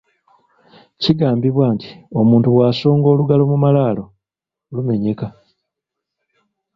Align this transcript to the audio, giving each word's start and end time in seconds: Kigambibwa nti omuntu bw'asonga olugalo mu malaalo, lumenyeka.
Kigambibwa 1.01 1.65
nti 1.75 1.89
omuntu 2.19 2.47
bw'asonga 2.53 3.07
olugalo 3.13 3.43
mu 3.51 3.57
malaalo, 3.63 4.03
lumenyeka. 4.73 5.27